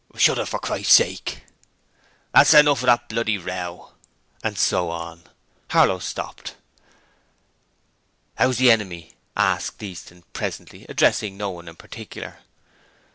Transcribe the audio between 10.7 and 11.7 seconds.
addressing no one